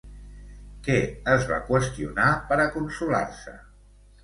[0.87, 0.95] Què
[1.35, 3.57] es va qüestionar per a consolar-se?